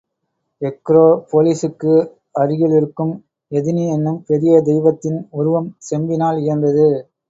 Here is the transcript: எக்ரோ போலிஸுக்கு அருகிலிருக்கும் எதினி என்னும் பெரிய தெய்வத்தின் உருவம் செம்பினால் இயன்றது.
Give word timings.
எக்ரோ 0.61 1.03
போலிஸுக்கு 1.31 1.93
அருகிலிருக்கும் 2.35 3.13
எதினி 3.51 3.85
என்னும் 3.95 4.19
பெரிய 4.27 4.61
தெய்வத்தின் 4.63 5.19
உருவம் 5.39 5.71
செம்பினால் 5.91 6.39
இயன்றது. 6.45 6.89